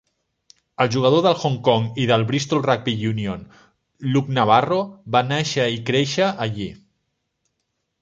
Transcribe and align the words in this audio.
El 0.85 0.87
jugador 0.95 1.21
del 1.25 1.35
Hong 1.49 1.57
Kong 1.67 1.85
i 2.05 2.07
del 2.13 2.25
Bristol 2.31 2.65
Rugby 2.69 2.97
Union, 3.11 3.45
Luke 4.17 4.35
Nabaro, 4.41 4.83
va 5.19 5.25
nàixer 5.31 5.71
i 5.79 5.81
créixer 5.93 6.35
allí. 6.49 6.73